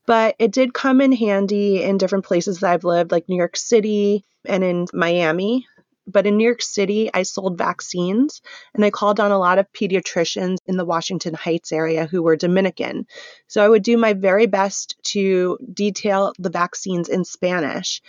[0.05, 3.57] But it did come in handy in different places that I've lived, like New York
[3.57, 5.67] City and in Miami.
[6.09, 8.43] But in New York City, I sold vaccines
[8.75, 12.35] and I called on a lot of pediatricians in the Washington Heights area who were
[12.35, 13.07] Dominican.
[13.47, 18.03] So I would do my very best to detail the vaccines in Spanish.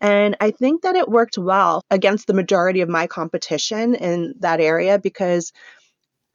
[0.00, 4.60] And I think that it worked well against the majority of my competition in that
[4.60, 5.52] area because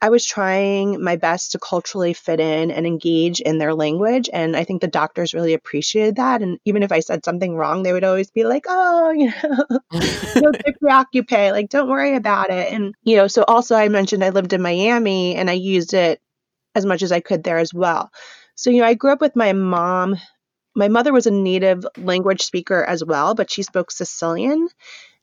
[0.04, 4.30] I was trying my best to culturally fit in and engage in their language.
[4.34, 6.42] And I think the doctors really appreciated that.
[6.42, 9.80] And even if I said something wrong, they would always be like, oh, you know,
[10.42, 11.54] don't get preoccupied.
[11.54, 12.74] Like, don't worry about it.
[12.74, 16.20] And, you know, so also I mentioned I lived in Miami and I used it
[16.76, 18.12] as much as I could there as well.
[18.56, 20.18] So, you know, I grew up with my mom
[20.76, 24.68] my mother was a native language speaker as well, but she spoke Sicilian.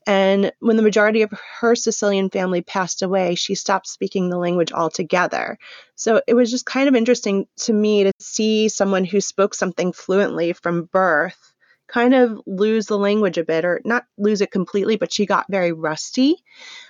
[0.07, 4.73] And when the majority of her Sicilian family passed away, she stopped speaking the language
[4.73, 5.59] altogether.
[5.95, 9.93] So it was just kind of interesting to me to see someone who spoke something
[9.93, 11.53] fluently from birth
[11.91, 15.47] kind of lose the language a bit, or not lose it completely, but she got
[15.51, 16.37] very rusty.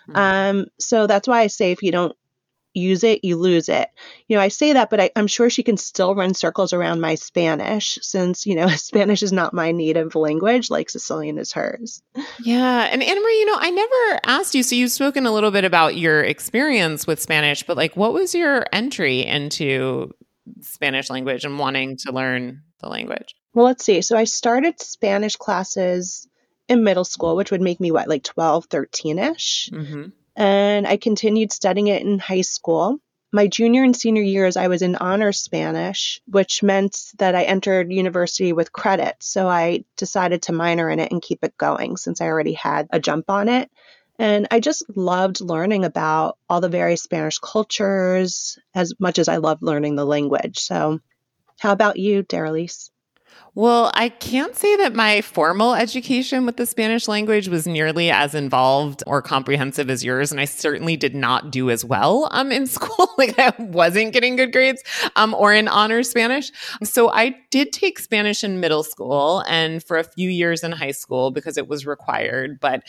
[0.08, 0.16] Mm-hmm.
[0.16, 2.14] Um, so that's why I say if you don't
[2.74, 3.88] use it, you lose it.
[4.28, 7.00] You know, I say that, but I, am sure she can still run circles around
[7.00, 12.02] my Spanish since, you know, Spanish is not my native language like Sicilian is hers.
[12.42, 12.88] Yeah.
[12.90, 14.62] And Anna Marie, you know, I never asked you.
[14.62, 18.34] So you've spoken a little bit about your experience with Spanish, but like, what was
[18.34, 20.12] your entry into
[20.60, 23.34] Spanish language and wanting to learn the language?
[23.52, 24.00] Well, let's see.
[24.02, 26.28] So I started Spanish classes
[26.68, 29.70] in middle school, which would make me what, like 12, 13 ish.
[29.72, 32.98] Mm-hmm and I continued studying it in high school.
[33.32, 37.92] my junior and senior years, I was in honors Spanish, which meant that I entered
[37.92, 39.16] university with credit.
[39.20, 42.88] So I decided to minor in it and keep it going since I already had
[42.90, 43.70] a jump on it.
[44.18, 49.36] And I just loved learning about all the various Spanish cultures as much as I
[49.36, 50.58] loved learning the language.
[50.58, 51.00] So,
[51.58, 52.90] how about you, Daralyse?
[53.56, 58.32] Well, I can't say that my formal education with the Spanish language was nearly as
[58.34, 62.66] involved or comprehensive as yours, and I certainly did not do as well um, in
[62.68, 63.08] school.
[63.18, 64.82] like I wasn't getting good grades
[65.16, 66.52] um, or in honors Spanish.
[66.84, 70.92] So I did take Spanish in middle school and for a few years in high
[70.92, 72.60] school because it was required.
[72.60, 72.84] But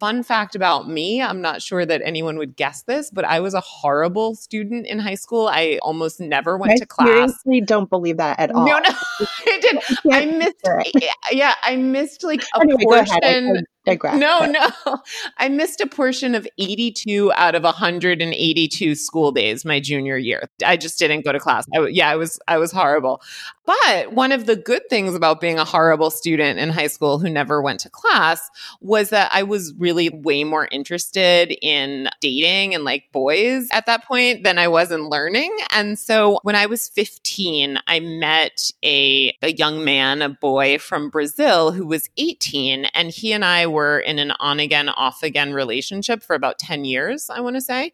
[0.00, 3.54] fun fact about me I'm not sure that anyone would guess this, but I was
[3.54, 5.46] a horrible student in high school.
[5.48, 7.06] I almost never went I to class.
[7.08, 8.66] seriously don't believe that at all.
[8.66, 8.90] No, no,
[9.20, 9.78] I did.
[10.12, 11.04] I missed.
[11.32, 13.18] Yeah, I missed like a Anyway, portion.
[13.22, 14.18] I- I digress.
[14.18, 14.50] No, but-
[14.86, 14.98] no.
[15.38, 20.48] I missed a portion of 82 out of 182 school days my junior year.
[20.64, 21.66] I just didn't go to class.
[21.74, 23.22] I, yeah, I was I was horrible.
[23.66, 27.30] But one of the good things about being a horrible student in high school who
[27.30, 32.84] never went to class was that I was really way more interested in dating and
[32.84, 35.56] like boys at that point than I was in learning.
[35.70, 41.08] And so when I was 15, I met a, a young man, a boy from
[41.08, 45.52] Brazil who was 18, and he and I were in an on again, off again
[45.52, 47.92] relationship for about 10 years, I want to say.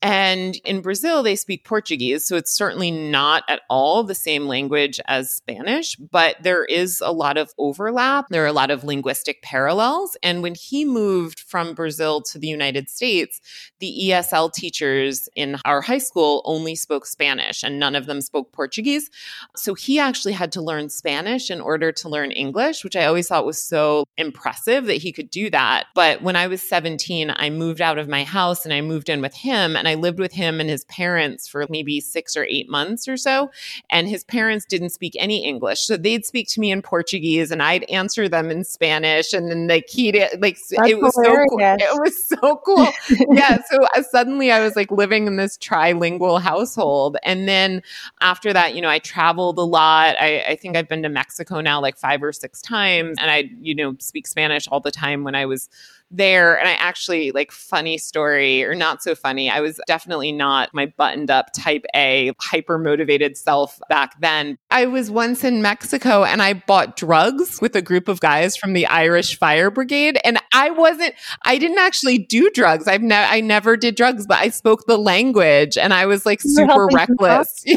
[0.00, 2.24] And in Brazil, they speak Portuguese.
[2.24, 7.10] So it's certainly not at all the same language as Spanish, but there is a
[7.10, 8.26] lot of overlap.
[8.30, 10.16] There are a lot of linguistic parallels.
[10.22, 13.40] And when he moved from Brazil to the United States,
[13.80, 18.52] the ESL teachers in our high school only spoke Spanish and none of them spoke
[18.52, 19.10] Portuguese.
[19.56, 23.26] So he actually had to learn Spanish in order to learn English, which I always
[23.26, 25.86] thought was so impressive that he could do that.
[25.96, 29.20] But when I was 17, I moved out of my house and I moved in
[29.20, 32.68] with him and I lived with him and his parents for maybe six or eight
[32.68, 33.50] months or so.
[33.90, 35.80] And his parents didn't speak any English.
[35.80, 39.32] So they'd speak to me in Portuguese and I'd answer them in Spanish.
[39.32, 41.58] And then like he'd like That's it was so cool.
[41.60, 42.88] It was so cool.
[43.34, 43.58] yeah.
[43.70, 47.16] So uh, suddenly I was like living in this trilingual household.
[47.22, 47.82] And then
[48.20, 50.16] after that, you know, I traveled a lot.
[50.20, 53.16] I, I think I've been to Mexico now like five or six times.
[53.20, 55.68] And I, you know, speak Spanish all the time when I was
[56.10, 56.58] there.
[56.58, 60.86] And I actually, like, funny story or not so funny, I was definitely not my
[60.96, 64.58] buttoned up type A, hyper motivated self back then.
[64.70, 68.72] I was once in Mexico and I bought drugs with a group of guys from
[68.72, 70.18] the Irish Fire Brigade.
[70.24, 72.88] And I wasn't, I didn't actually do drugs.
[72.88, 76.40] I've never, I never did drugs, but I spoke the language and I was like
[76.40, 77.46] super helping them out?
[77.48, 77.64] reckless.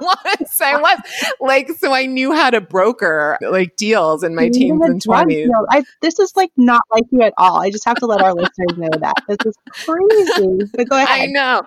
[0.00, 4.50] Was, I was like, so I knew how to broker like deals in my You
[4.50, 5.28] teens and 20s.
[5.28, 5.66] deals.
[5.70, 7.53] I, this is like not like you at all.
[7.56, 9.14] I just have to let our listeners know that.
[9.28, 10.70] This is crazy.
[10.74, 11.20] But go ahead.
[11.20, 11.62] I know.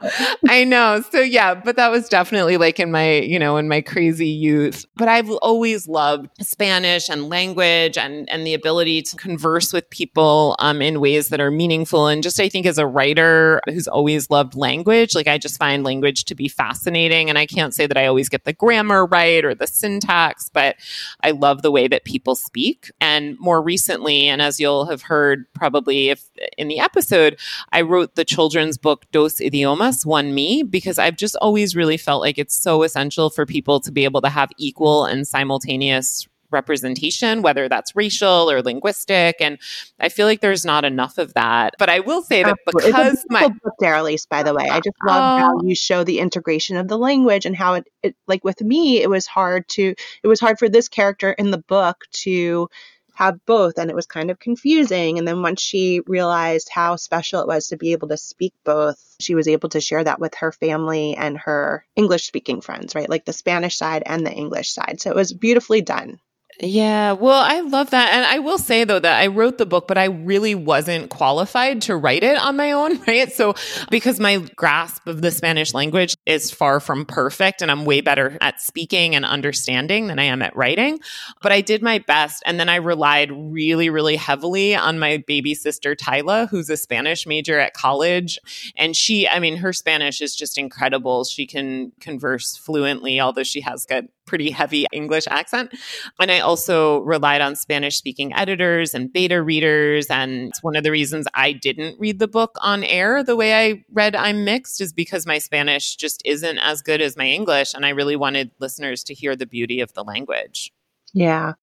[0.49, 1.03] I know.
[1.11, 4.85] So yeah, but that was definitely like in my, you know, in my crazy youth.
[4.95, 10.55] But I've always loved Spanish and language and and the ability to converse with people
[10.59, 14.29] um in ways that are meaningful and just I think as a writer who's always
[14.29, 17.97] loved language, like I just find language to be fascinating and I can't say that
[17.97, 20.75] I always get the grammar right or the syntax, but
[21.21, 22.91] I love the way that people speak.
[22.99, 26.23] And more recently, and as you'll have heard probably if
[26.57, 27.39] in the episode,
[27.71, 32.21] I wrote the children's book Dos Idiomas, One Me, because I've just always really felt
[32.21, 37.41] like it's so essential for people to be able to have equal and simultaneous representation,
[37.41, 39.35] whether that's racial or linguistic.
[39.41, 39.59] And
[39.99, 41.73] I feel like there's not enough of that.
[41.77, 42.91] But I will say that Absolutely.
[42.91, 44.65] because my book, Daralyse, by the way.
[44.69, 45.61] I just love how Oh.
[45.65, 49.09] you show the integration of the language and how it, it, like with me, it
[49.09, 52.69] was hard to, it was hard for this character in the book to
[53.17, 55.17] have both, and it was kind of confusing.
[55.17, 59.03] And then once she realized how special it was to be able to speak both,
[59.19, 63.09] she was able to share that with her family and her English speaking friends, right?
[63.09, 65.01] Like the Spanish side and the English side.
[65.01, 66.19] So it was beautifully done.
[66.59, 68.13] Yeah, well, I love that.
[68.13, 71.83] And I will say though that I wrote the book, but I really wasn't qualified
[71.83, 73.31] to write it on my own, right?
[73.31, 73.53] So,
[73.91, 78.39] because my grasp of the Spanish language is far from perfect and I'm way better
[78.41, 80.99] at speaking and understanding than I am at writing,
[81.43, 82.41] but I did my best.
[82.47, 87.27] And then I relied really, really heavily on my baby sister, Tyla, who's a Spanish
[87.27, 88.39] major at college.
[88.75, 91.23] And she, I mean, her Spanish is just incredible.
[91.23, 95.73] She can converse fluently, although she has got pretty heavy English accent.
[96.19, 100.07] And I also relied on Spanish speaking editors and beta readers.
[100.07, 103.55] And it's one of the reasons I didn't read the book on air the way
[103.55, 107.73] I read I'm Mixed is because my Spanish just isn't as good as my English.
[107.73, 110.71] And I really wanted listeners to hear the beauty of the language.
[111.13, 111.53] Yeah.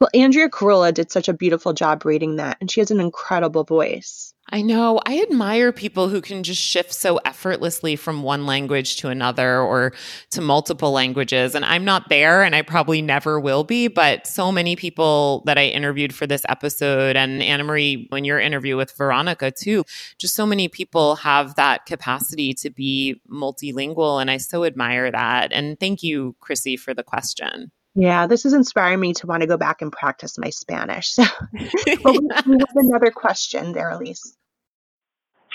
[0.00, 3.64] Well, Andrea Carolla did such a beautiful job reading that, and she has an incredible
[3.64, 4.34] voice.
[4.50, 5.00] I know.
[5.06, 9.94] I admire people who can just shift so effortlessly from one language to another or
[10.32, 11.54] to multiple languages.
[11.54, 15.56] And I'm not there and I probably never will be, but so many people that
[15.56, 19.84] I interviewed for this episode and Anna Marie, when your interview with Veronica too,
[20.18, 24.20] just so many people have that capacity to be multilingual.
[24.20, 25.52] And I so admire that.
[25.52, 27.72] And thank you, Chrissy, for the question.
[27.94, 31.16] Yeah, this is inspiring me to want to go back and practice my Spanish.
[31.18, 34.34] well, we have another question Daralyse.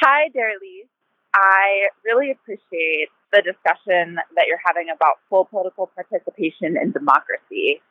[0.02, 0.88] Hi, Daralyse.
[1.34, 7.82] I really appreciate the discussion that you're having about full political participation in democracy.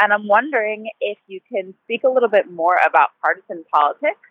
[0.00, 4.24] And I'm wondering if you can speak a little bit more about partisan politics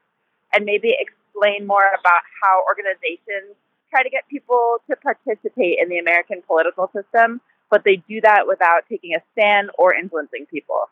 [0.53, 3.55] and maybe explain more about how organizations
[3.89, 8.47] try to get people to participate in the American political system but they do that
[8.47, 10.89] without taking a stand or influencing people.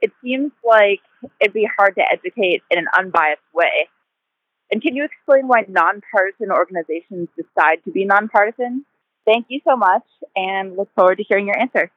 [0.00, 1.00] It seems like
[1.40, 3.88] it'd be hard to educate in an unbiased way.
[4.70, 8.84] And can you explain why nonpartisan organizations decide to be nonpartisan?
[9.26, 10.04] Thank you so much
[10.36, 11.90] and look forward to hearing your answer.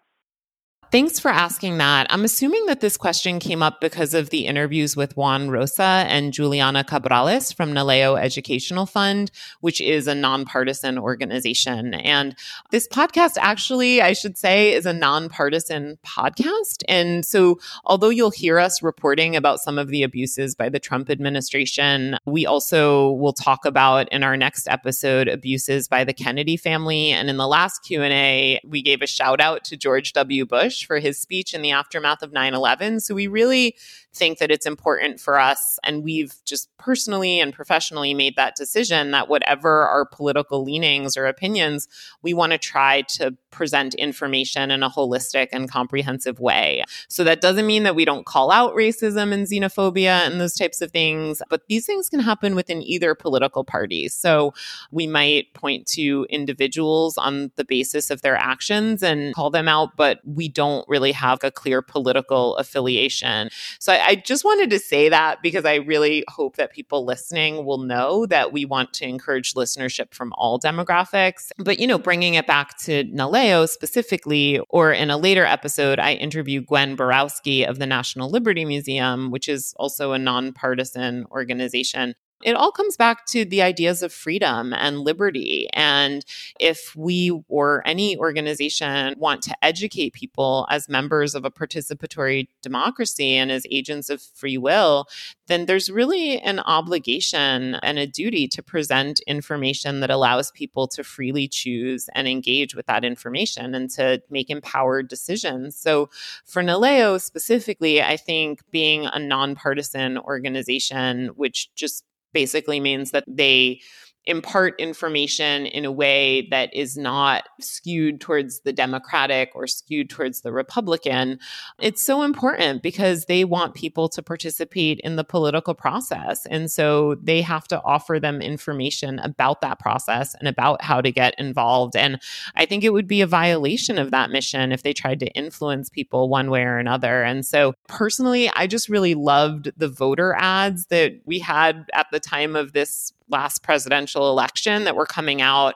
[0.92, 2.08] Thanks for asking that.
[2.10, 6.34] I'm assuming that this question came up because of the interviews with Juan Rosa and
[6.34, 9.32] Juliana Cabrales from Naleo Educational Fund,
[9.62, 11.94] which is a nonpartisan organization.
[11.94, 12.36] And
[12.72, 16.84] this podcast, actually, I should say, is a nonpartisan podcast.
[16.90, 21.10] And so, although you'll hear us reporting about some of the abuses by the Trump
[21.10, 27.12] administration, we also will talk about in our next episode abuses by the Kennedy family.
[27.12, 30.46] And in the last Q&A, we gave a shout out to George W.
[30.46, 33.00] Bush Bush for his speech in the aftermath of 9 11.
[33.02, 33.76] So we really
[34.14, 39.12] think that it's important for us, and we've just personally and professionally made that decision
[39.12, 41.88] that whatever our political leanings or opinions,
[42.22, 46.84] we want to try to present information in a holistic and comprehensive way.
[47.08, 50.82] So that doesn't mean that we don't call out racism and xenophobia and those types
[50.82, 54.08] of things, but these things can happen within either political party.
[54.08, 54.54] So
[54.92, 59.96] we might point to individuals on the basis of their actions and call them out,
[59.96, 63.50] but we don't really have a clear political affiliation.
[63.80, 67.66] So I, I just wanted to say that because I really hope that people listening
[67.66, 71.52] will know that we want to encourage listenership from all demographics.
[71.58, 76.14] But, you know, bringing it back to Naleo specifically, or in a later episode, I
[76.14, 82.54] interview Gwen Borowsky of the National Liberty Museum, which is also a nonpartisan organization it
[82.54, 85.68] all comes back to the ideas of freedom and liberty.
[85.74, 86.26] And
[86.60, 93.36] if we or any organization want to educate people as members of a participatory democracy
[93.36, 95.08] and as agents of free will,
[95.48, 101.04] then there's really an obligation and a duty to present information that allows people to
[101.04, 105.76] freely choose and engage with that information and to make empowered decisions.
[105.76, 106.10] So
[106.46, 113.82] for Naleo specifically, I think being a nonpartisan organization, which just basically means that they
[114.26, 120.42] impart information in a way that is not skewed towards the Democratic or skewed towards
[120.42, 121.40] the Republican.
[121.80, 126.46] It's so important because they want people to participate in the political process.
[126.46, 131.12] And so they have to offer them information about that process and about how to
[131.12, 131.96] get involved.
[131.96, 132.22] And
[132.56, 135.90] I think it would be a violation of that mission if they tried to influence
[135.90, 137.24] people one way or another.
[137.24, 142.20] And so personally, I just really loved the voter ads that we had at the
[142.20, 145.76] time of this last presidential election that were coming out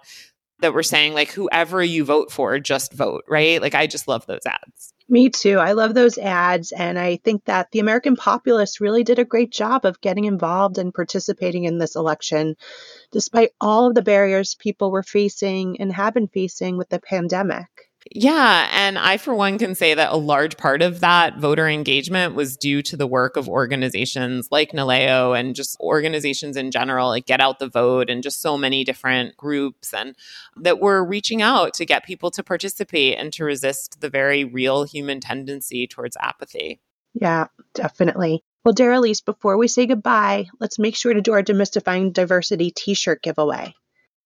[0.60, 3.62] that were saying like whoever you vote for just vote right?
[3.62, 4.93] Like i just love those ads.
[5.08, 5.60] Me too.
[5.60, 9.51] I love those ads and i think that the american populace really did a great
[9.51, 12.56] job of getting involved and participating in this election
[13.12, 17.68] despite all of the barriers people were facing and have been facing with the pandemic
[18.12, 18.70] yeah.
[18.72, 22.56] And I, for one, can say that a large part of that voter engagement was
[22.56, 27.41] due to the work of organizations like Naleo and just organizations in general, like Get
[27.41, 30.16] Out the Vote and just so many different groups and
[30.58, 34.84] that were reaching out to get people to participate and to resist the very real
[34.84, 36.80] human tendency towards apathy.
[37.14, 38.43] Yeah, definitely.
[38.64, 43.22] Well, Daralyse, before we say goodbye, let's make sure to do our Demystifying Diversity t-shirt
[43.22, 43.74] giveaway.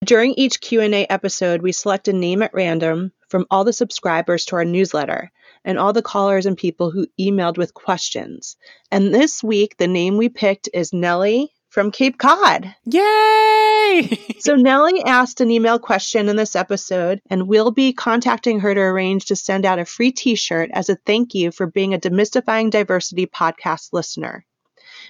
[0.06, 4.56] During each Q&A episode, we select a name at random from all the subscribers to
[4.56, 5.30] our newsletter
[5.66, 8.56] and all the callers and people who emailed with questions.
[8.89, 12.74] And this week, the name we picked is Nellie from Cape Cod.
[12.86, 14.18] Yay!
[14.39, 18.80] so, Nellie asked an email question in this episode, and we'll be contacting her to
[18.80, 22.00] arrange to send out a free t shirt as a thank you for being a
[22.00, 24.45] Demystifying Diversity podcast listener.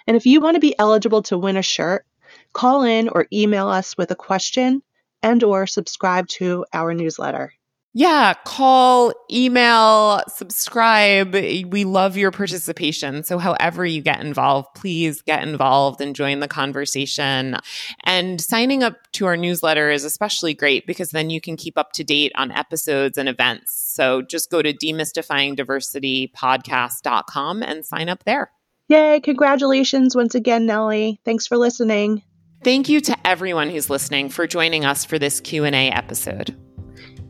[0.07, 2.05] And if you want to be eligible to win a shirt,
[2.53, 4.81] call in or email us with a question
[5.21, 7.53] and or subscribe to our newsletter.
[7.93, 11.33] Yeah, call, email, subscribe.
[11.33, 13.23] We love your participation.
[13.23, 17.57] So, however you get involved, please get involved and join the conversation.
[18.03, 21.93] And signing up to our newsletter is especially great because then you can keep up
[21.93, 23.73] to date on episodes and events.
[23.73, 28.51] So, just go to demystifyingdiversitypodcast.com and sign up there.
[28.89, 31.21] Yay, congratulations once again, Nellie.
[31.23, 32.23] Thanks for listening.
[32.63, 36.57] Thank you to everyone who's listening for joining us for this Q&A episode.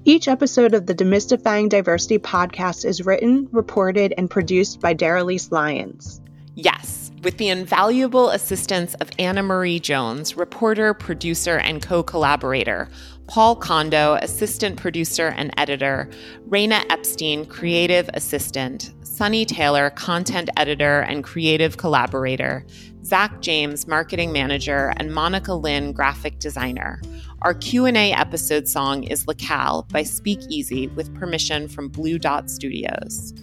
[0.06, 6.22] Each episode of the Demystifying Diversity podcast is written, reported, and produced by Daralyse Lyons.
[6.56, 12.90] Yes, with the invaluable assistance of Anna Marie Jones, reporter, producer, and co collaborator,
[13.30, 16.10] Paul Kondo, assistant producer and editor,
[16.50, 22.66] Raina Epstein, creative assistant, Sunny Taylor, content editor and creative collaborator,
[23.04, 27.00] Zach James, marketing manager, and Monica Lynn, graphic designer.
[27.44, 33.36] Our Q&A episode song is Lacal by Speak Easy with permission from Blue Dot Studios.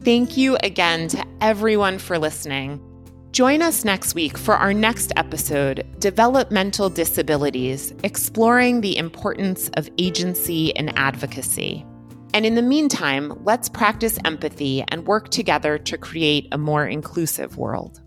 [0.03, 2.79] Thank you again to everyone for listening.
[3.31, 10.75] Join us next week for our next episode Developmental Disabilities Exploring the Importance of Agency
[10.75, 11.85] and Advocacy.
[12.33, 17.57] And in the meantime, let's practice empathy and work together to create a more inclusive
[17.57, 18.01] world.